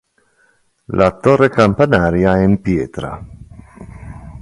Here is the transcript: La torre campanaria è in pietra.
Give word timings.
La 0.97 1.15
torre 1.17 1.49
campanaria 1.49 2.35
è 2.37 2.41
in 2.41 2.59
pietra. 2.59 3.23